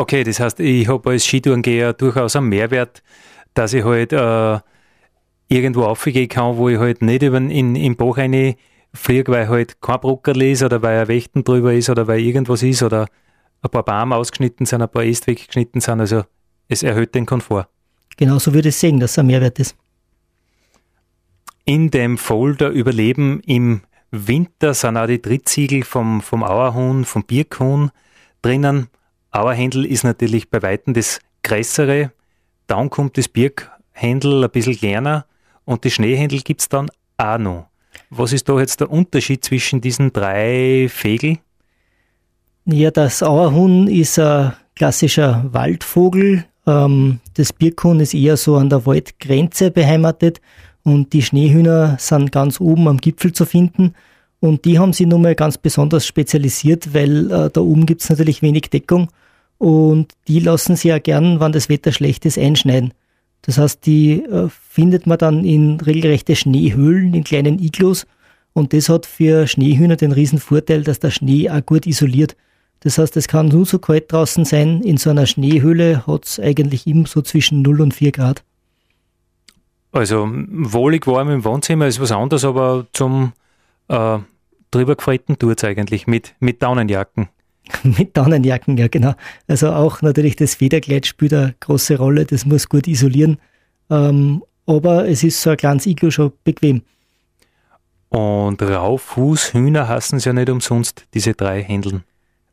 [0.00, 3.02] Okay, das heißt, ich habe als Skitourengeher durchaus einen Mehrwert,
[3.52, 4.60] dass ich halt äh,
[5.48, 8.54] irgendwo aufgehen kann, wo ich halt nicht über in, in Bach rein
[8.94, 12.62] fliege, weil halt kein Bruckerl ist oder weil ein Wächten drüber ist oder weil irgendwas
[12.62, 13.06] ist oder
[13.60, 15.98] ein paar Bäume ausgeschnitten sind, ein paar Äste weggeschnitten sind.
[15.98, 16.22] Also
[16.68, 17.66] es erhöht den Komfort.
[18.16, 19.76] Genau so würde ich sehen, dass es ein Mehrwert ist.
[21.64, 23.80] In dem Folder Überleben im
[24.12, 27.90] Winter sind auch die Drittsiegel vom, vom Auerhuhn, vom Birkhuhn
[28.42, 28.86] drinnen.
[29.30, 32.12] Auerhändel ist natürlich bei Weitem das größere.
[32.66, 35.26] Dann kommt das Birkhändel ein bisschen kleiner
[35.64, 37.66] und die Schneehändel gibt es dann auch noch.
[38.10, 41.38] Was ist da jetzt der Unterschied zwischen diesen drei Vögeln?
[42.64, 46.44] Ja, das Auerhuhn ist ein klassischer Waldvogel.
[46.66, 50.40] Ähm, das Birkhuhn ist eher so an der Waldgrenze beheimatet
[50.84, 53.94] und die Schneehühner sind ganz oben am Gipfel zu finden.
[54.40, 58.10] Und die haben sich nun mal ganz besonders spezialisiert, weil äh, da oben gibt es
[58.10, 59.08] natürlich wenig Deckung
[59.58, 62.94] und die lassen sich ja gern, wenn das Wetter schlecht ist, einschneiden.
[63.42, 68.06] Das heißt, die äh, findet man dann in regelrechte Schneehöhlen, in kleinen Iglos.
[68.52, 72.36] Und das hat für Schneehühner den riesen Vorteil, dass der Schnee auch gut isoliert.
[72.80, 74.82] Das heißt, es kann nur so kalt draußen sein.
[74.82, 78.44] In so einer Schneehöhle hat es eigentlich immer so zwischen 0 und 4 Grad.
[79.90, 83.32] Also wohlig warm im Wohnzimmer ist was anderes, aber zum
[83.88, 84.18] äh,
[84.70, 87.28] drüber gefreiten tut es eigentlich mit, mit Daunenjacken.
[87.82, 89.14] mit Daunenjacken, ja genau.
[89.46, 93.38] Also auch natürlich das Federkleid spielt eine große Rolle, das muss gut isolieren.
[93.90, 96.82] Ähm, aber es ist so ein kleines Iglo schon bequem.
[98.10, 102.04] Und Raufußhühner hassen sie ja nicht umsonst, diese drei Händeln.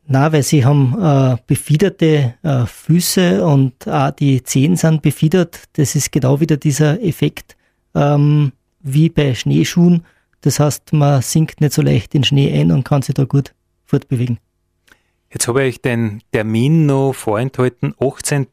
[0.08, 5.62] Na, weil sie haben äh, befiederte äh, Füße und auch die Zehen sind befiedert.
[5.72, 7.56] Das ist genau wieder dieser Effekt
[7.94, 10.04] ähm, wie bei Schneeschuhen.
[10.42, 13.54] Das heißt, man sinkt nicht so leicht in Schnee ein und kann sich da gut
[13.84, 14.38] fortbewegen.
[15.30, 17.94] Jetzt habe ich den Termin noch vorenthalten.
[18.00, 18.46] 18.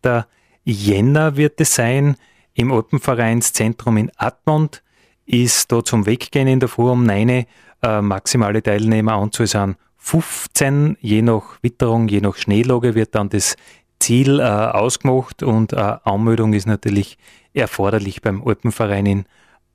[0.63, 2.15] Jänner wird es sein
[2.53, 4.83] im Alpenvereinszentrum in Admont.
[5.25, 7.45] Ist da zum Weggehen in der Früh um 9
[7.83, 13.55] äh, maximale Teilnehmeranzahl sind 15, je nach Witterung, je nach Schneelage wird dann das
[13.99, 17.17] Ziel äh, ausgemacht und äh, Anmeldung ist natürlich
[17.53, 19.25] erforderlich beim Alpenverein in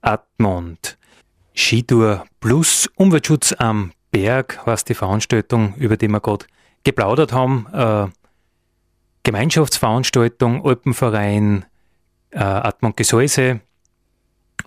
[0.03, 0.98] Admont.
[1.59, 6.47] Skitour plus Umweltschutz am Berg was die Veranstaltung, über die wir gerade
[6.85, 7.67] geplaudert haben.
[7.73, 8.07] Äh,
[9.25, 11.67] Gemeinschaftsveranstaltung, Alpenverein,
[12.31, 13.61] äh, Admont Gesäuse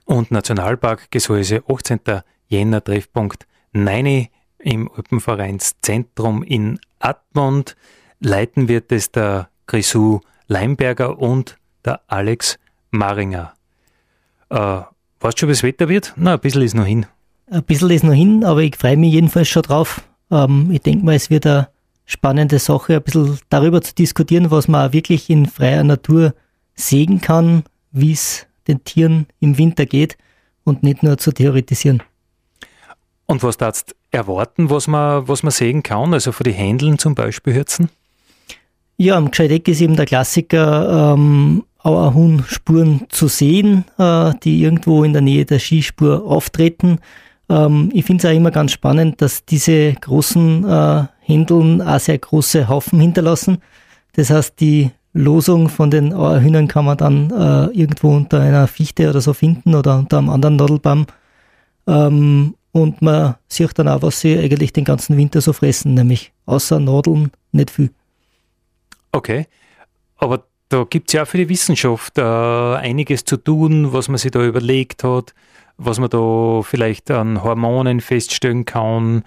[0.03, 2.23] und Nationalpark Gesäuse, 18.
[2.47, 4.27] Jänner Treffpunkt 9
[4.59, 7.77] im Alpenvereinszentrum in Admont.
[8.19, 12.59] Leiten wird es der Grisou Leimberger und der Alex
[12.91, 13.53] Maringer.
[14.49, 14.81] Äh,
[15.21, 16.13] weißt du schon, wie das Wetter wird?
[16.17, 17.05] Na, ein bisschen ist noch hin.
[17.49, 20.01] Ein bisschen ist noch hin, aber ich freue mich jedenfalls schon drauf.
[20.29, 21.69] Ähm, ich denke mal, es wird eine
[22.05, 26.33] spannende Sache, ein bisschen darüber zu diskutieren, was man auch wirklich in freier Natur
[26.75, 30.17] sehen kann, wie es den Tieren im Winter geht
[30.63, 32.03] und nicht nur zu theoretisieren.
[33.25, 36.13] Und was darfst erwarten, was man, was man sehen kann?
[36.13, 37.89] Also für die Händeln zum Beispiel Hürzen?
[38.97, 45.13] Ja, am Gscheideck ist eben der Klassiker, ähm, Auerhuhn-Spuren zu sehen, äh, die irgendwo in
[45.13, 46.99] der Nähe der Skispur auftreten.
[47.49, 52.17] Ähm, ich finde es auch immer ganz spannend, dass diese großen äh, Händeln auch sehr
[52.17, 53.57] große Haufen hinterlassen.
[54.13, 59.09] Das heißt, die Losung von den Auerhühnern kann man dann äh, irgendwo unter einer Fichte
[59.09, 61.05] oder so finden oder unter einem anderen Nadelbaum.
[61.87, 66.31] Ähm, und man sieht dann auch, was sie eigentlich den ganzen Winter so fressen, nämlich
[66.45, 67.91] außer Nadeln nicht viel.
[69.11, 69.47] Okay,
[70.15, 74.17] aber da gibt es ja auch für die Wissenschaft äh, einiges zu tun, was man
[74.17, 75.33] sich da überlegt hat,
[75.77, 79.23] was man da vielleicht an Hormonen feststellen kann.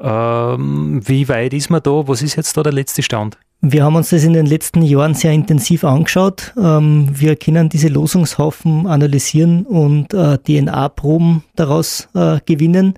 [0.00, 2.08] Ähm, wie weit ist man da?
[2.08, 3.38] Was ist jetzt da der letzte Stand?
[3.60, 6.54] Wir haben uns das in den letzten Jahren sehr intensiv angeschaut.
[6.56, 12.94] Ähm, wir können diese Losungshaufen analysieren und äh, DNA-Proben daraus äh, gewinnen.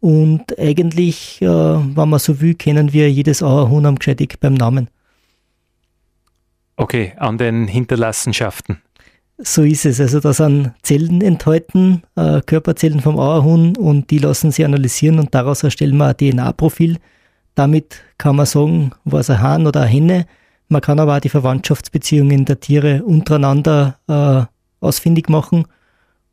[0.00, 4.88] Und eigentlich, äh, wenn man so will, kennen wir jedes Auerhuhn am Gescheidig beim Namen.
[6.80, 8.80] Okay, an den Hinterlassenschaften.
[9.38, 10.00] So ist es.
[10.00, 15.62] Also da sind Zellen enthalten, Körperzellen vom Auerhuhn und die lassen sie analysieren und daraus
[15.62, 16.98] erstellen wir ein DNA-Profil
[17.60, 20.26] damit kann man sagen, war es ein Hahn oder eine Henne.
[20.68, 24.44] Man kann aber auch die Verwandtschaftsbeziehungen der Tiere untereinander äh,
[24.84, 25.66] ausfindig machen.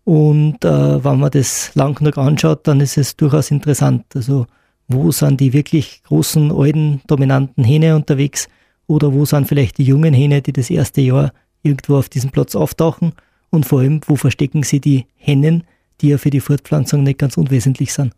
[0.04, 4.06] Und äh, wenn man das lang genug anschaut, dann ist es durchaus interessant.
[4.16, 4.46] Also
[4.88, 8.48] wo sind die wirklich großen, alten, dominanten Hähne unterwegs
[8.88, 12.56] oder wo sind vielleicht die jungen Hähne, die das erste Jahr irgendwo auf diesem Platz
[12.56, 13.14] auftauchen
[13.50, 15.64] und vor allem, wo verstecken sie die Hennen,
[16.02, 18.14] die ja für die Fortpflanzung nicht ganz unwesentlich sind.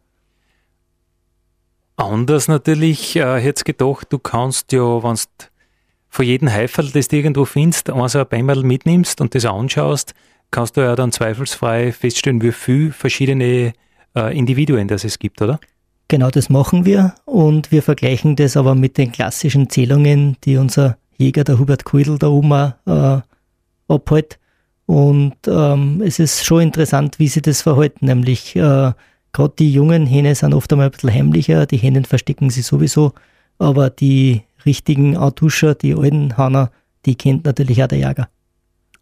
[1.98, 5.46] Anders natürlich, äh, jetzt gedacht, du kannst ja, wenn du
[6.08, 10.14] von jedem Heiferl, das du irgendwo findest, eins ein Beimerl mitnimmst und das anschaust,
[10.50, 13.74] kannst du ja dann zweifelsfrei feststellen, wie viele verschiedene
[14.16, 15.60] äh, Individuen das es gibt, oder?
[16.10, 20.98] Genau das machen wir und wir vergleichen das aber mit den klassischen Zählungen, die unser
[21.18, 23.22] Jäger, der Hubert Kuidl, da oben äh,
[23.88, 24.40] abhält.
[24.86, 28.92] Und ähm, es ist schon interessant, wie sie das verhalten, nämlich äh,
[29.32, 33.14] Gerade die jungen Hähne sind oft einmal ein bisschen heimlicher, die Hennen verstecken sie sowieso,
[33.60, 36.72] aber die richtigen Autuscher, die alten Hahner,
[37.06, 38.30] die kennt natürlich auch der Jäger.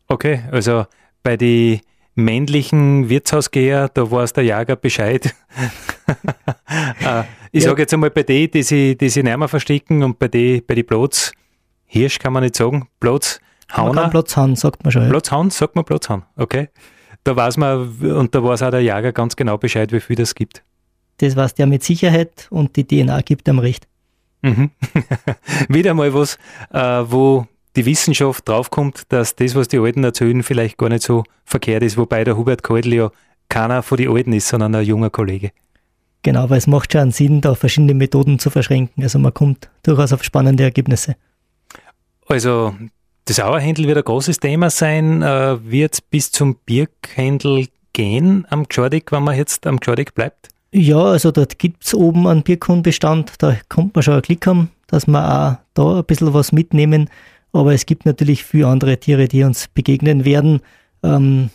[0.07, 0.85] Okay, also
[1.23, 1.79] bei den
[2.17, 5.33] männlichen Wirtshausgeher, da weiß der Jäger Bescheid.
[7.01, 7.69] Äh, ich ja.
[7.69, 10.65] sage jetzt einmal bei denen, die sich, die sich nicht mehr verstecken und bei den
[10.65, 11.33] bei die Platz,
[11.85, 13.39] Hirsch kann man nicht sagen, Platz,
[13.75, 14.09] Hauner.
[14.09, 15.03] Platzhahn, sagt man schon.
[15.03, 15.09] Ja.
[15.09, 16.69] Platzhahn, sagt man Platzhahn, okay
[17.27, 20.33] da weiß man, und da weiß auch der Jager ganz genau Bescheid, wie viel das
[20.33, 20.63] gibt.
[21.17, 23.87] Das weiß der mit Sicherheit und die DNA gibt ihm recht.
[24.41, 24.71] Mhm.
[25.67, 26.37] Wieder mal was,
[26.71, 27.45] äh, wo
[27.77, 31.97] die Wissenschaft draufkommt, dass das, was die Alten erzählen, vielleicht gar nicht so verkehrt ist,
[31.97, 33.11] wobei der Hubert Keudel ja
[33.49, 35.51] keiner von den Alten ist, sondern ein junger Kollege.
[36.23, 39.03] Genau, weil es macht schon Sinn, da verschiedene Methoden zu verschränken.
[39.03, 41.15] Also man kommt durchaus auf spannende Ergebnisse.
[42.27, 42.75] Also
[43.25, 45.21] das Auerhändel wird ein großes Thema sein.
[45.21, 50.49] Äh, wird es bis zum Birkhändel gehen am Gschordig, wenn man jetzt am Gschordig bleibt?
[50.71, 54.69] Ja, also dort gibt es oben einen Birkhundbestand, da kommt man schon einen Klick haben,
[54.87, 57.09] dass wir auch da ein bisschen was mitnehmen.
[57.53, 60.61] Aber es gibt natürlich viele andere Tiere, die uns begegnen werden.
[61.03, 61.49] Ähm,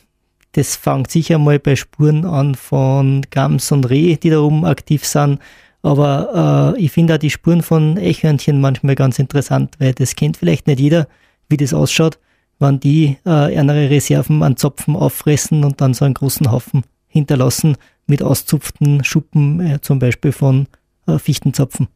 [0.52, 5.05] das fängt sicher mal bei Spuren an von Gams und Reh, die da oben aktiv
[5.05, 5.38] sind.
[5.83, 10.37] Aber äh, ich finde auch die Spuren von Eichhörnchen manchmal ganz interessant, weil das kennt
[10.37, 11.09] vielleicht nicht jeder,
[11.48, 12.18] wie das ausschaut,
[12.59, 17.76] wenn die äh, ihre Reserven an Zopfen auffressen und dann so einen großen Haufen hinterlassen
[18.07, 20.68] mit auszupften Schuppen, äh, zum Beispiel von
[21.07, 21.88] äh, Fichtenzapfen.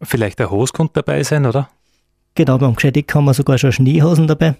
[0.00, 1.68] Vielleicht der Hose dabei sein, oder?
[2.34, 4.56] Genau, beim Gescheideck haben wir sogar schon Schneehosen dabei.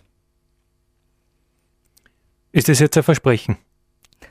[2.53, 3.57] Ist das jetzt ein Versprechen?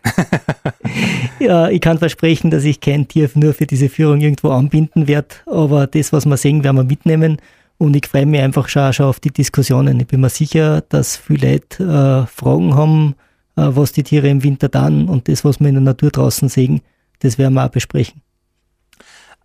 [1.39, 5.35] ja, ich kann versprechen, dass ich kein Tier nur für diese Führung irgendwo anbinden werde,
[5.45, 7.37] aber das, was wir sehen, werden wir mitnehmen
[7.77, 9.99] und ich freue mich einfach schon, schon auf die Diskussionen.
[9.99, 13.15] Ich bin mir sicher, dass viele Leute äh, Fragen haben,
[13.55, 16.47] äh, was die Tiere im Winter dann und das, was wir in der Natur draußen
[16.47, 16.81] sehen,
[17.19, 18.21] das werden wir auch besprechen.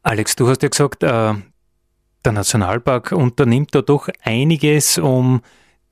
[0.02, 1.34] Alex, du hast ja gesagt, äh,
[2.26, 5.40] der Nationalpark unternimmt da doch einiges, um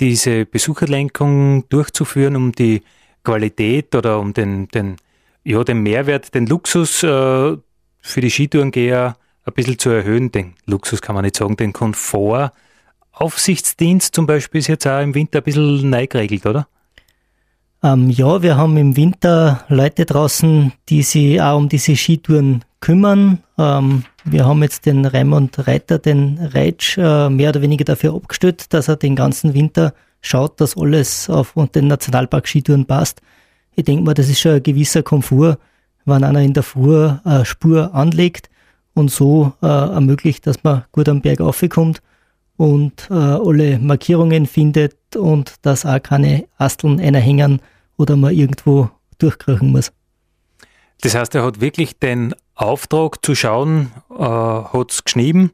[0.00, 2.82] diese Besucherlenkung durchzuführen, um die
[3.22, 4.96] Qualität oder um den, den,
[5.44, 7.56] ja, den Mehrwert, den Luxus äh,
[8.00, 9.16] für die Skitourengeher
[9.46, 10.32] ein bisschen zu erhöhen.
[10.32, 12.52] Den Luxus kann man nicht sagen, den Komfort.
[13.12, 16.66] Aufsichtsdienst zum Beispiel ist jetzt auch im Winter ein bisschen neu geregelt, oder?
[17.82, 23.38] Ähm, ja, wir haben im Winter Leute draußen, die sich auch um diese Skitouren kümmern.
[23.56, 28.72] Ähm, wir haben jetzt den Raimund Reiter, den Reitsch, äh, mehr oder weniger dafür abgestellt,
[28.74, 33.22] dass er den ganzen Winter schaut, dass alles auf den Nationalpark-Skitouren passt.
[33.74, 35.56] Ich denke mal, das ist schon ein gewisser Komfort,
[36.04, 38.50] wenn einer in der Früh eine Spur anlegt
[38.92, 42.02] und so äh, ermöglicht, dass man gut am Berg aufkommt
[42.58, 47.60] und äh, alle Markierungen findet und dass auch keine Asteln einer hängen
[47.96, 49.90] oder man irgendwo durchkriechen muss.
[51.00, 55.50] Das heißt, er hat wirklich den Auftrag zu schauen, äh, hat es geschrieben,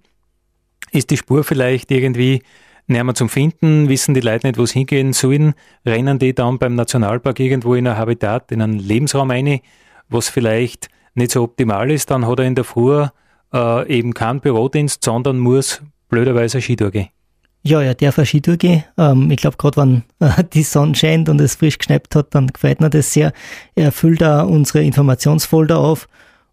[0.92, 2.42] ist die Spur vielleicht irgendwie
[2.86, 5.54] näher zum Finden, wissen die Leute nicht, wo es hingehen sollen,
[5.86, 9.60] rennen die dann beim Nationalpark irgendwo in ein Habitat, in einen Lebensraum rein,
[10.08, 13.06] was vielleicht nicht so optimal ist, dann hat er in der Früh
[13.52, 17.08] äh, eben keinen Bürodienst, sondern muss blöderweise Skitour gehen.
[17.62, 18.84] Ja, er darf eine Skitour gehen.
[18.96, 22.48] Ähm, ich glaube, gerade wenn äh, die Sonne scheint und es frisch geschnappt hat, dann
[22.48, 23.32] gefällt mir das sehr.
[23.74, 26.08] Er füllt da unsere Informationsfolder auf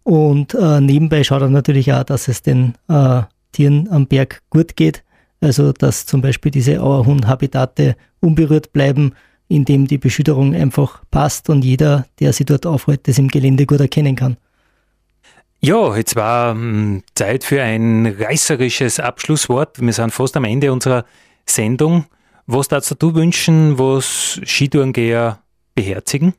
[0.08, 3.20] und äh, nebenbei schaut er natürlich auch, dass es den äh,
[3.52, 5.04] Tieren am Berg gut geht.
[5.42, 9.12] Also, dass zum Beispiel diese Auerhundhabitate unberührt bleiben,
[9.48, 13.80] indem die Beschütterung einfach passt und jeder, der sich dort aufhält, das im Gelände gut
[13.80, 14.38] erkennen kann.
[15.60, 19.78] Ja, jetzt war ähm, Zeit für ein reißerisches Abschlusswort.
[19.78, 21.04] Wir sind fast am Ende unserer
[21.44, 22.06] Sendung.
[22.46, 25.40] Was darfst du wünschen, was Skitourengeher
[25.74, 26.32] beherzigen?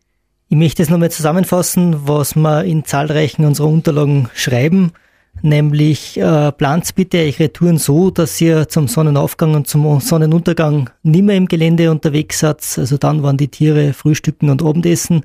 [0.51, 4.93] Ich möchte es nochmal zusammenfassen, was wir in zahlreichen unserer Unterlagen schreiben,
[5.43, 11.35] nämlich äh, plant bitte eure Touren so, dass ihr zum Sonnenaufgang und zum Sonnenuntergang nimmer
[11.35, 15.23] im Gelände unterwegs seid, also dann, wann die Tiere frühstücken und Abendessen.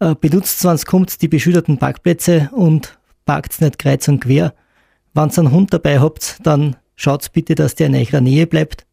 [0.00, 4.52] Äh, benutzt, wenn es kommt, die beschütterten Parkplätze und parkt's nicht kreuz und quer.
[5.14, 8.84] Wenn's einen Hund dabei habt, dann schaut's bitte, dass der in eurer Nähe bleibt.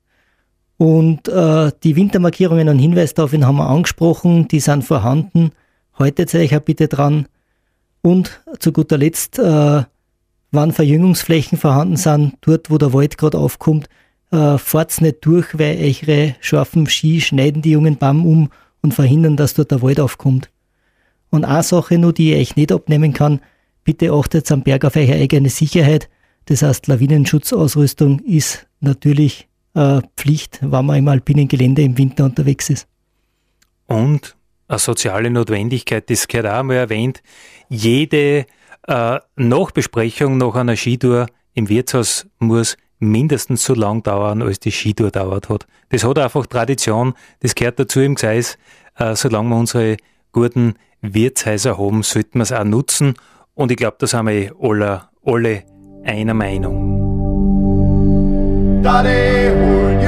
[0.80, 5.52] Und äh, die Wintermarkierungen und Hinweis darauf haben wir angesprochen, die sind vorhanden.
[5.94, 7.28] Haltet euch auch bitte dran.
[8.02, 9.84] Und zu guter Letzt, äh,
[10.52, 13.90] wann Verjüngungsflächen vorhanden sind, dort wo der Wald gerade aufkommt,
[14.32, 18.50] äh, fahrt's nicht durch, weil eure scharfen Ski schneiden die jungen Baum um
[18.82, 20.50] und verhindern, dass dort der Wald aufkommt.
[21.30, 23.42] Und eine Sache nur, die ich euch nicht abnehmen kann,
[23.90, 26.10] Bitte achtet am Berg auf eure eigene Sicherheit.
[26.46, 29.49] Das heißt, Lawinenschutzausrüstung ist natürlich
[29.80, 32.88] äh, Pflicht, wenn man im alpinen Gelände im Winter unterwegs ist.
[33.88, 34.36] Und
[34.68, 37.24] eine soziale Notwendigkeit, das gehört auch einmal erwähnt.
[37.70, 38.46] Jede
[38.88, 45.12] äh, Nachbesprechung nach einer Skitour im Wirtshaus muss mindestens so lang dauern, als die Skitour
[45.12, 45.66] dauert hat.
[45.90, 48.58] Das hat einfach Tradition, das gehört dazu im Gseis.
[48.98, 49.98] Äh, solange wir unsere
[50.34, 53.14] guten Wirtshäuser haben, sollten wir es auch nutzen
[53.56, 55.64] und ich glaube, da sind wir alle, alle
[56.04, 57.00] einer Meinung.
[58.84, 59.49] Daddy